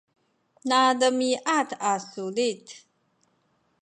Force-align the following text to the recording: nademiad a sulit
nademiad 0.69 1.69
a 1.91 1.93
sulit 2.09 2.65